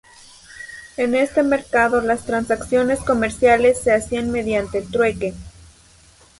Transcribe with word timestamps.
En 0.97 1.13
este 1.13 1.43
mercado 1.43 2.01
las 2.01 2.25
transacciones 2.25 2.97
comerciales 3.01 3.79
se 3.81 3.93
hacían 3.93 4.31
mediante 4.31 4.79
el 4.79 4.89
trueque. 4.89 5.35